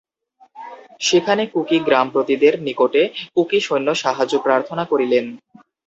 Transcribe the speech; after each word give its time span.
সেখানে 1.01 1.43
কুকি-গ্রামপতিদের 1.53 2.53
নিকটে 2.61 3.01
কুকি-সৈন্য 3.35 3.87
সাহায্য 4.03 4.33
প্রার্থনা 4.45 4.83
করিলেন। 4.85 5.25